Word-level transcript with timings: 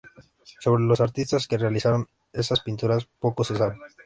Sobre 0.59 0.81
los 0.83 0.99
artistas 0.99 1.45
que 1.47 1.59
realizaron 1.59 2.07
esas 2.33 2.61
pinturas 2.61 3.07
poco 3.19 3.43
se 3.43 3.55
sabe. 3.55 3.75